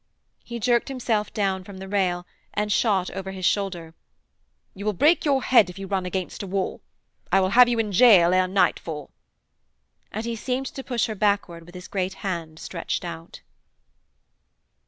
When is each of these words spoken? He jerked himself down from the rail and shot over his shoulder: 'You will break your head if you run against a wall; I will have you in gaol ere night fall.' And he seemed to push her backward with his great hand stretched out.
He 0.43 0.59
jerked 0.59 0.87
himself 0.87 1.31
down 1.31 1.63
from 1.63 1.77
the 1.77 1.87
rail 1.87 2.25
and 2.55 2.71
shot 2.71 3.11
over 3.11 3.29
his 3.29 3.45
shoulder: 3.45 3.93
'You 4.73 4.83
will 4.85 4.93
break 4.93 5.23
your 5.25 5.43
head 5.43 5.69
if 5.69 5.77
you 5.77 5.85
run 5.85 6.07
against 6.07 6.41
a 6.41 6.47
wall; 6.47 6.81
I 7.31 7.39
will 7.39 7.51
have 7.51 7.69
you 7.69 7.77
in 7.77 7.91
gaol 7.91 8.33
ere 8.33 8.47
night 8.47 8.79
fall.' 8.79 9.11
And 10.11 10.25
he 10.25 10.35
seemed 10.35 10.65
to 10.65 10.83
push 10.83 11.05
her 11.05 11.13
backward 11.13 11.67
with 11.67 11.75
his 11.75 11.87
great 11.87 12.15
hand 12.25 12.57
stretched 12.57 13.05
out. 13.05 13.41